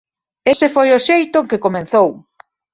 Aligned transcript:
Ese 0.51 0.67
foi 0.75 0.87
o 0.97 1.03
xeito 1.07 1.37
en 1.39 1.47
que 1.49 1.63
comezou". 1.65 2.09